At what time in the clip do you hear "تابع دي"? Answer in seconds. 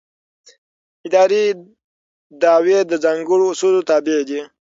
3.89-4.41